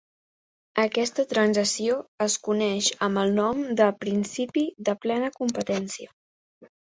Aquesta 0.83 1.25
transacció 1.33 1.97
es 2.25 2.37
coneix 2.47 2.87
amb 3.09 3.21
el 3.25 3.35
nom 3.41 3.61
de 3.83 3.91
"principi 4.07 4.65
de 4.89 4.97
plena 5.05 5.31
competència". 5.37 6.11